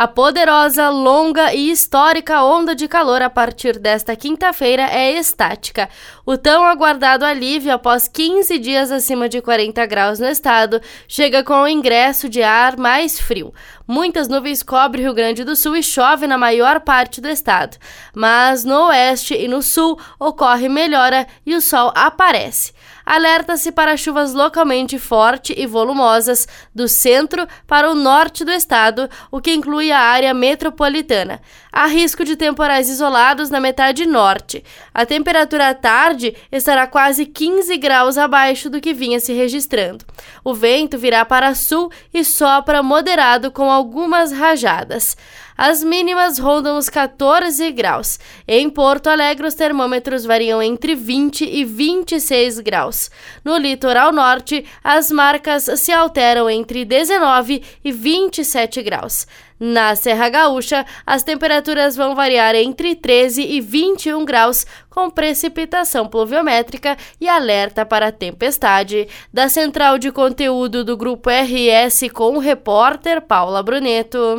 [0.00, 5.90] A poderosa, longa e histórica onda de calor a partir desta quinta-feira é estática.
[6.24, 11.52] O tão aguardado alívio após 15 dias acima de 40 graus no estado chega com
[11.60, 13.52] o ingresso de ar mais frio.
[13.86, 17.76] Muitas nuvens cobrem o Rio Grande do Sul e chove na maior parte do estado,
[18.14, 22.72] mas no oeste e no sul ocorre melhora e o sol aparece.
[23.10, 29.40] Alerta-se para chuvas localmente fortes e volumosas do centro para o norte do estado, o
[29.40, 31.40] que inclui a área metropolitana.
[31.72, 34.62] Há risco de temporais isolados na metade norte.
[34.94, 40.04] A temperatura à tarde estará quase 15 graus abaixo do que vinha se registrando.
[40.44, 45.16] O vento virá para sul e sopra moderado com algumas rajadas.
[45.62, 48.18] As mínimas rondam os 14 graus.
[48.48, 52.99] Em Porto Alegre, os termômetros variam entre 20 e 26 graus.
[53.44, 59.26] No litoral norte, as marcas se alteram entre 19 e 27 graus.
[59.62, 66.96] Na Serra Gaúcha, as temperaturas vão variar entre 13 e 21 graus, com precipitação pluviométrica
[67.20, 69.06] e alerta para tempestade.
[69.30, 74.38] Da central de conteúdo do Grupo RS com o repórter Paula Bruneto.